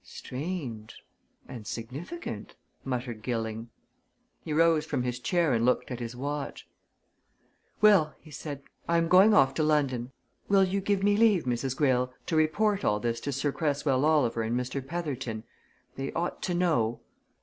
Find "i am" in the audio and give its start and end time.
8.95-9.07